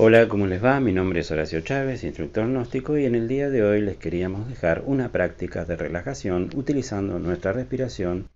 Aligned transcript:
Hola, 0.00 0.26
¿cómo 0.28 0.46
les 0.46 0.64
va? 0.64 0.80
Mi 0.80 0.92
nombre 0.92 1.20
es 1.20 1.30
Horacio 1.30 1.60
Chávez, 1.60 2.02
instructor 2.02 2.46
gnóstico, 2.46 2.96
y 2.96 3.04
en 3.04 3.14
el 3.14 3.28
día 3.28 3.50
de 3.50 3.62
hoy 3.62 3.80
les 3.82 3.98
queríamos 3.98 4.48
dejar 4.48 4.82
una 4.86 5.12
práctica 5.12 5.64
de 5.64 5.76
relajación 5.76 6.50
utilizando 6.54 7.18
nuestra 7.18 7.52
respiración 7.52 8.30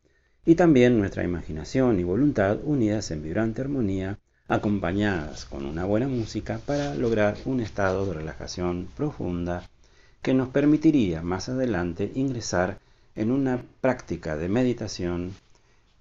y 0.44 0.54
también 0.56 0.98
nuestra 0.98 1.24
imaginación 1.24 1.98
y 1.98 2.02
voluntad 2.02 2.58
unidas 2.62 3.10
en 3.10 3.22
vibrante 3.22 3.62
armonía, 3.62 4.18
acompañadas 4.48 5.46
con 5.46 5.64
una 5.64 5.84
buena 5.84 6.08
música 6.08 6.60
para 6.66 6.94
lograr 6.94 7.36
un 7.44 7.60
estado 7.60 8.04
de 8.06 8.14
relajación 8.14 8.88
profunda 8.94 9.62
que 10.22 10.34
nos 10.34 10.48
permitiría 10.48 11.20
más 11.20 11.48
adelante 11.48 12.12
ingresar 12.14 12.78
en 13.14 13.30
una 13.30 13.62
práctica 13.80 14.36
de 14.36 14.48
meditación 14.48 15.34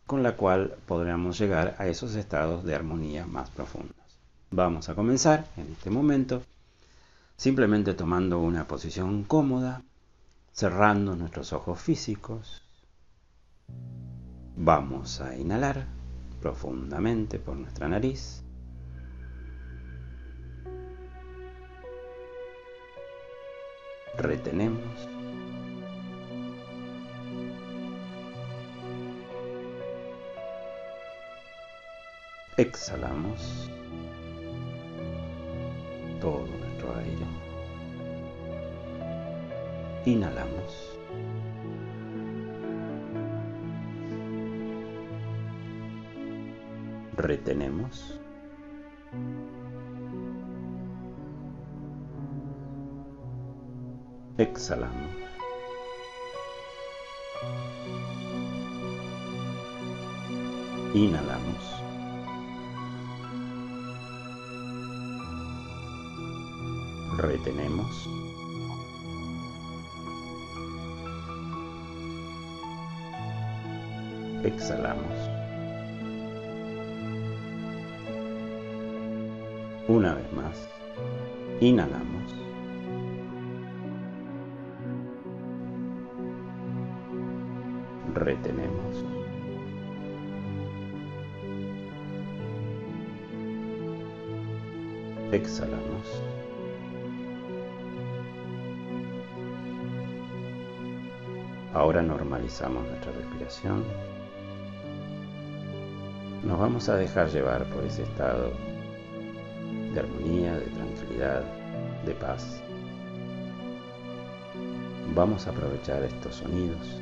con 0.05 0.23
la 0.23 0.35
cual 0.35 0.75
podríamos 0.87 1.39
llegar 1.39 1.75
a 1.79 1.87
esos 1.87 2.15
estados 2.15 2.63
de 2.63 2.75
armonía 2.75 3.25
más 3.25 3.49
profundos. 3.49 3.95
Vamos 4.51 4.89
a 4.89 4.95
comenzar 4.95 5.47
en 5.57 5.71
este 5.71 5.89
momento 5.89 6.43
simplemente 7.41 7.95
tomando 7.95 8.39
una 8.39 8.67
posición 8.67 9.23
cómoda, 9.23 9.81
cerrando 10.51 11.15
nuestros 11.15 11.53
ojos 11.53 11.81
físicos. 11.81 12.61
Vamos 14.55 15.21
a 15.21 15.35
inhalar 15.35 15.87
profundamente 16.39 17.39
por 17.39 17.55
nuestra 17.55 17.87
nariz. 17.87 18.43
Retenemos. 24.21 25.09
Exhalamos 32.55 33.71
todo 36.19 36.45
nuestro 36.45 36.95
aire. 36.97 37.25
Inhalamos. 40.05 40.99
Retenemos. 47.17 48.20
Exhalamos. 54.41 55.11
Inhalamos. 60.95 61.81
retenemos. 67.21 68.09
Exhalamos. 74.43 75.17
Una 79.87 80.15
vez 80.15 80.33
más, 80.33 80.67
inhalamos. 81.59 82.10
Retenemos. 88.13 89.05
Exhalamos. 95.31 96.21
Ahora 101.73 102.01
normalizamos 102.01 102.85
nuestra 102.85 103.13
respiración. 103.13 103.83
Nos 106.43 106.59
vamos 106.59 106.89
a 106.89 106.97
dejar 106.97 107.29
llevar 107.29 107.63
por 107.65 107.85
ese 107.85 108.03
estado 108.03 108.51
de 109.93 109.99
armonía, 109.99 110.57
de 110.57 110.65
tranquilidad, 110.65 111.43
de 112.05 112.13
paz. 112.15 112.61
Vamos 115.15 115.47
a 115.47 115.51
aprovechar 115.51 116.03
estos 116.03 116.35
sonidos, 116.35 117.01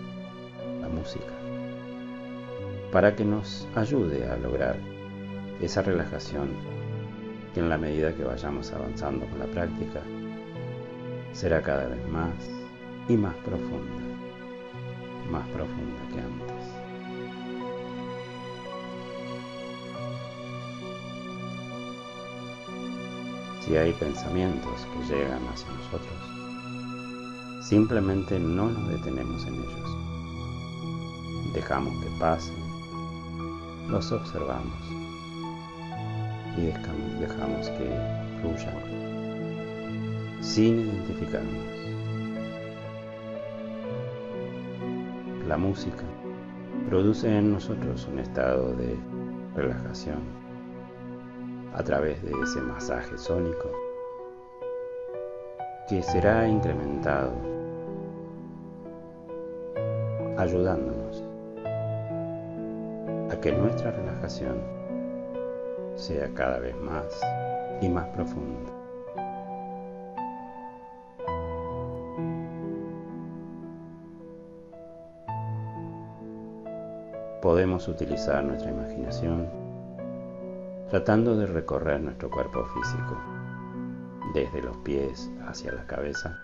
música, 0.90 1.34
para 2.92 3.16
que 3.16 3.26
nos 3.26 3.68
ayude 3.76 4.28
a 4.28 4.38
lograr 4.38 4.78
esa 5.62 5.82
relajación 5.82 6.50
que 7.54 7.60
en 7.60 7.70
la 7.70 7.78
medida 7.78 8.14
que 8.14 8.24
vayamos 8.24 8.72
avanzando 8.72 9.26
con 9.28 9.40
la 9.40 9.46
práctica 9.46 10.02
será 11.32 11.62
cada 11.62 11.88
vez 11.88 12.08
más 12.10 12.34
y 13.08 13.16
más 13.16 13.36
profunda 13.38 14.10
más 15.30 15.48
profunda 15.50 16.02
que 16.12 16.20
antes. 16.20 16.66
Si 23.66 23.78
hay 23.78 23.94
pensamientos 23.94 24.88
que 24.92 25.14
llegan 25.14 25.48
hacia 25.48 25.70
nosotros, 25.70 27.68
simplemente 27.68 28.40
no 28.40 28.70
nos 28.72 28.90
detenemos 28.90 29.46
en 29.46 29.56
ellos. 29.56 29.99
Dejamos 31.59 31.94
que 32.02 32.09
pasen, 32.22 32.56
los 33.90 34.09
observamos 34.14 34.80
y 36.56 36.68
dejamos 37.20 37.70
que 37.72 37.90
fluyan 38.40 38.80
sin 40.40 40.80
identificarnos. 40.80 41.80
la 45.50 45.58
música 45.58 46.06
produce 46.88 47.28
en 47.28 47.52
nosotros 47.52 48.08
un 48.09 48.20
estado 48.20 48.72
de 48.76 48.96
relajación 49.53 50.22
a 51.74 51.84
través 51.84 52.24
de 52.24 52.31
ese 52.41 52.62
masaje 52.62 53.18
sónico 53.18 53.70
que 55.90 56.02
será 56.03 56.47
incrementado 56.47 57.34
ayudándonos 60.38 60.99
que 63.42 63.52
nuestra 63.52 63.92
relajación 63.92 64.62
sea 65.96 66.34
cada 66.34 66.60
vez 66.60 66.76
más 66.78 67.06
y 67.82 67.90
más 67.90 68.08
profunda. 68.10 68.80
podemos 77.42 77.88
utilizar 77.88 78.44
nuestra 78.44 78.70
imaginación 78.70 79.48
tratando 80.90 81.36
de 81.38 81.46
recorrer 81.46 82.02
nuestro 82.02 82.30
cuerpo 82.30 82.66
físico, 82.66 83.18
desde 84.34 84.62
los 84.62 84.76
pies 84.78 85.30
hacia 85.48 85.72
la 85.72 85.86
cabeza, 85.86 86.38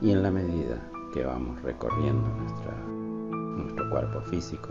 y 0.00 0.10
en 0.10 0.22
la 0.22 0.30
medida 0.30 0.76
que 1.14 1.24
vamos 1.24 1.62
recorriendo 1.62 2.28
nuestro 3.56 3.90
cuerpo 3.90 4.20
físico, 4.22 4.68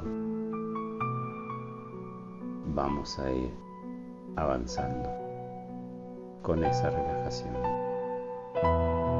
vamos 2.73 3.17
a 3.19 3.31
ir 3.31 3.51
avanzando 4.35 5.09
con 6.41 6.63
esa 6.63 6.89
relajación 6.89 7.53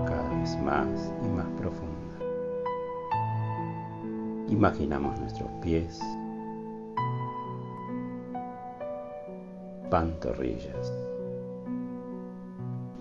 cada 0.05 0.29
vez 0.39 0.57
más 0.61 1.11
y 1.23 1.27
más 1.29 1.47
profunda. 1.57 1.99
Imaginamos 4.47 5.19
nuestros 5.19 5.49
pies, 5.61 5.99
pantorrillas, 9.89 10.93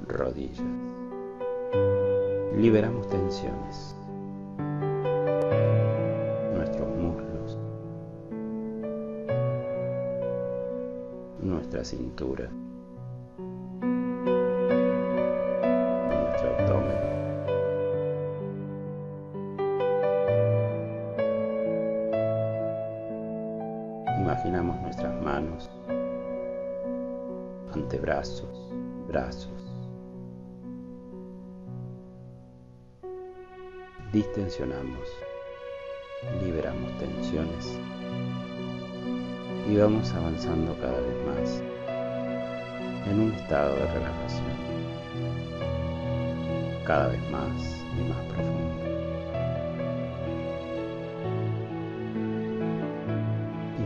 rodillas. 0.06 0.62
Liberamos 2.56 3.06
tensiones. 3.08 3.94
Nuestra 11.78 11.84
cintura. 11.84 12.50
Imaginamos 24.20 24.80
nuestras 24.82 25.22
manos, 25.22 25.70
antebrazos, 27.74 28.72
brazos, 29.08 29.52
distensionamos, 34.12 35.08
liberamos 36.42 36.96
tensiones 36.98 37.78
y 39.68 39.76
vamos 39.76 40.10
avanzando 40.14 40.74
cada 40.80 40.98
vez 40.98 41.26
más 41.26 41.62
en 43.06 43.20
un 43.20 43.32
estado 43.34 43.74
de 43.74 43.86
relajación, 43.86 44.46
cada 46.86 47.08
vez 47.08 47.30
más 47.30 47.84
y 47.98 48.08
más 48.08 48.18
profundo. 48.32 48.74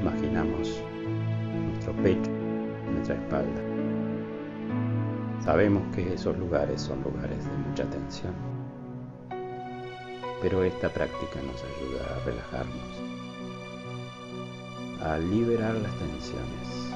Imaginamos 0.00 0.80
nuestro 1.66 1.92
pecho, 1.94 2.30
nuestra 2.92 3.16
espalda. 3.16 3.62
Sabemos 5.44 5.82
que 5.94 6.14
esos 6.14 6.38
lugares 6.38 6.80
son 6.80 7.02
lugares 7.02 7.44
de 7.44 7.56
mucha 7.68 7.84
tensión, 7.90 8.34
pero 10.40 10.62
esta 10.62 10.88
práctica 10.88 11.40
nos 11.42 11.60
ayuda 11.64 12.04
a 12.14 12.24
relajarnos, 12.24 13.21
a 15.04 15.18
liberar 15.18 15.74
las 15.74 15.92
tensiones, 15.98 16.94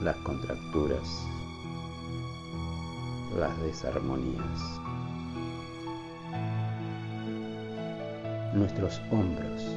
las 0.00 0.16
contracturas, 0.18 1.26
las 3.36 3.60
desarmonías. 3.62 4.80
Nuestros 8.54 9.00
hombros 9.10 9.76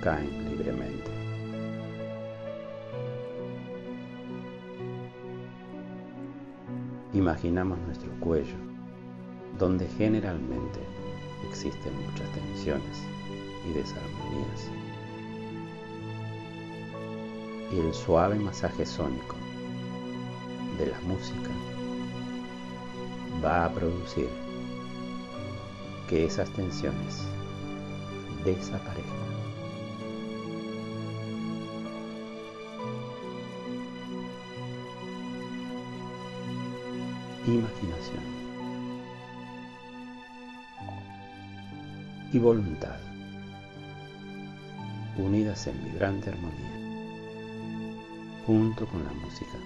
caen 0.00 0.50
libremente. 0.50 1.10
Imaginamos 7.12 7.78
nuestro 7.80 8.10
cuello, 8.20 8.54
donde 9.58 9.88
generalmente 9.88 10.99
existen 11.48 11.92
muchas 12.06 12.28
tensiones 12.32 12.98
y 13.68 13.72
desarmonías. 13.72 14.70
Y 17.72 17.78
el 17.78 17.94
suave 17.94 18.36
masaje 18.36 18.84
sónico 18.84 19.36
de 20.78 20.86
la 20.86 21.00
música 21.02 21.50
va 23.44 23.66
a 23.66 23.72
producir 23.72 24.28
que 26.08 26.24
esas 26.24 26.50
tensiones 26.50 27.24
desaparezcan. 28.44 29.20
Imaginación 37.46 38.39
y 42.32 42.38
voluntad 42.38 42.96
unidas 45.16 45.66
en 45.66 45.84
vibrante 45.84 46.30
armonía 46.30 46.80
junto 48.46 48.86
con 48.86 49.04
la 49.04 49.12
música 49.12 49.58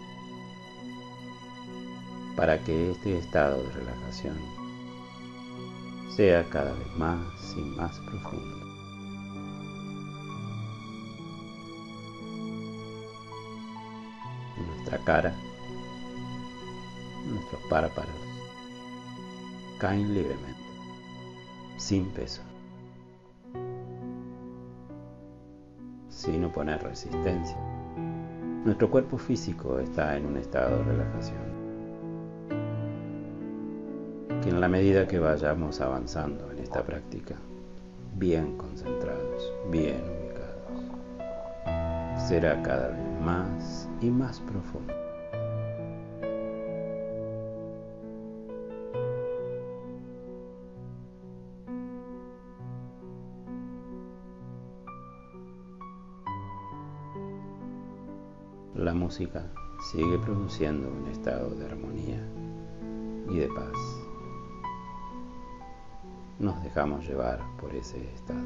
para 2.36 2.58
que 2.58 2.90
este 2.90 3.18
estado 3.18 3.62
de 3.62 3.70
relajación 3.72 4.36
sea 6.16 6.44
cada 6.48 6.72
vez 6.72 6.96
más 6.96 7.54
y 7.56 7.60
más 7.60 7.98
profundo. 8.00 8.56
Nuestra 14.56 14.98
cara, 15.04 15.34
nuestros 17.26 17.62
párpados 17.68 18.10
caen 19.78 20.14
libremente, 20.14 20.62
sin 21.78 22.06
peso, 22.10 22.42
sin 26.24 26.44
oponer 26.44 26.82
resistencia. 26.82 27.56
Nuestro 28.64 28.90
cuerpo 28.90 29.18
físico 29.18 29.78
está 29.78 30.16
en 30.16 30.24
un 30.24 30.38
estado 30.38 30.78
de 30.78 30.84
relajación 30.84 31.54
que 34.42 34.48
en 34.48 34.60
la 34.60 34.68
medida 34.68 35.06
que 35.06 35.18
vayamos 35.18 35.80
avanzando 35.80 36.50
en 36.50 36.58
esta 36.60 36.82
práctica, 36.82 37.34
bien 38.16 38.56
concentrados, 38.56 39.52
bien 39.70 40.02
ubicados, 40.02 40.82
será 42.28 42.62
cada 42.62 42.88
vez 42.88 43.20
más 43.22 43.88
y 44.00 44.10
más 44.10 44.40
profundo. 44.40 45.03
La 58.74 58.92
música 58.92 59.52
sigue 59.92 60.18
produciendo 60.18 60.88
un 60.88 61.06
estado 61.08 61.50
de 61.50 61.64
armonía 61.64 62.20
y 63.30 63.38
de 63.38 63.48
paz 63.48 64.04
nos 66.40 66.60
dejamos 66.64 67.06
llevar 67.06 67.40
por 67.60 67.72
ese 67.72 68.02
estado. 68.12 68.40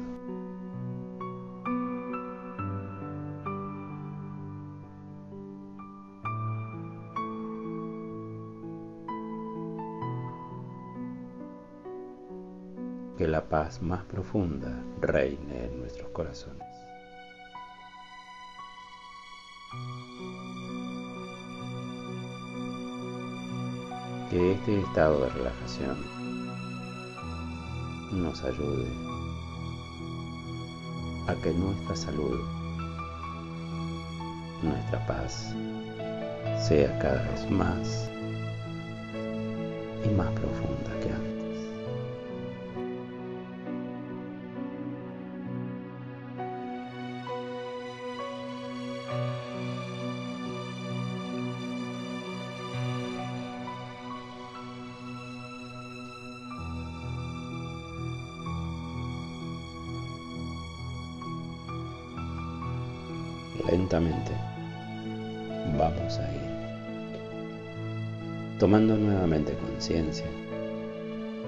Que 13.17 13.27
la 13.27 13.49
paz 13.49 13.81
más 13.81 14.05
profunda 14.05 14.81
reine 15.01 15.65
en 15.65 15.79
nuestros 15.79 16.09
corazones. 16.11 16.69
Que 24.29 24.53
este 24.53 24.79
estado 24.81 25.21
de 25.21 25.29
relajación 25.29 25.97
nos 28.11 28.43
ayude 28.43 28.87
a 31.27 31.35
que 31.41 31.51
nuestra 31.51 31.95
salud, 31.95 32.39
nuestra 34.61 35.05
paz, 35.07 35.53
sea 36.67 36.97
cada 36.99 37.23
vez 37.29 37.49
más 37.49 38.09
lentamente 63.67 64.31
vamos 65.77 66.17
a 66.17 66.31
ir 66.31 66.49
tomando 68.59 68.97
nuevamente 68.97 69.53
conciencia 69.53 70.25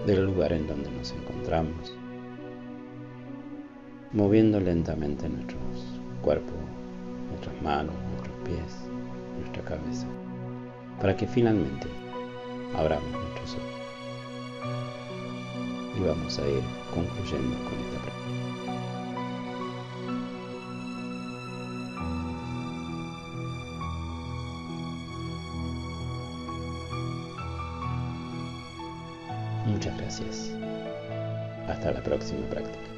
del 0.05 0.25
lugar 0.25 0.53
en 0.53 0.65
donde 0.65 0.89
nos 0.91 1.11
encontramos, 1.11 1.93
moviendo 4.13 4.59
lentamente 4.59 5.27
nuestros 5.29 5.61
cuerpos, 6.21 6.55
nuestras 7.29 7.61
manos, 7.61 7.93
nuestros 8.11 8.35
pies, 8.45 8.89
nuestra 9.39 9.63
cabeza, 9.63 10.07
para 10.99 11.15
que 11.15 11.27
finalmente 11.27 11.87
abramos 12.77 13.11
nuestros 13.11 13.55
ojos. 13.55 13.81
Y 15.97 16.07
vamos 16.07 16.39
a 16.39 16.47
ir 16.47 16.63
concluyendo 16.93 17.55
con 17.65 17.73
esta 17.85 18.01
práctica. 18.01 18.40
Próxima 32.11 32.45
práctica. 32.49 32.90